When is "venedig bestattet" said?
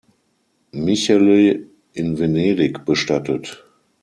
2.17-3.63